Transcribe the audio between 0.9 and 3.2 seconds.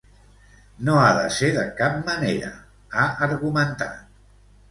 ha de ser de cap manera", ha